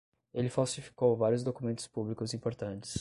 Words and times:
Ele 0.33 0.49
falsificou 0.49 1.15
vários 1.15 1.43
documentos 1.43 1.85
públicos 1.85 2.33
importantes 2.33 2.95